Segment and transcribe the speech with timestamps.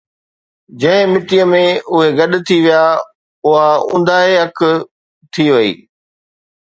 [0.83, 1.61] جنهن مٽيءَ ۾
[1.95, 2.83] اهي گڏ ٿي ويا،
[3.45, 4.57] اُها اونداهي اک
[5.33, 5.71] ٿي وئي